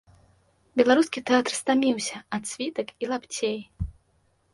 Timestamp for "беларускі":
0.79-1.19